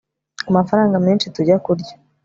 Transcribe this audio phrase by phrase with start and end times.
[0.49, 1.93] amafaranga menshi tujya kurya